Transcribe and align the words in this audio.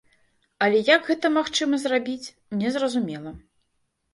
Але 0.67 0.79
як 0.87 1.01
гэта 1.09 1.31
магчыма 1.35 1.79
зрабіць, 1.83 2.33
незразумела. 2.63 3.39